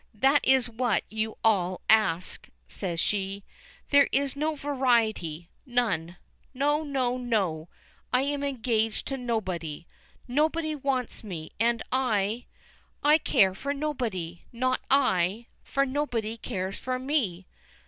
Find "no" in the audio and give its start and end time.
4.35-4.55, 6.55-6.81, 6.83-7.17, 7.17-7.69